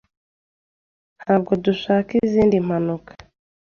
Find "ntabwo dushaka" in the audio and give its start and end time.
1.21-2.11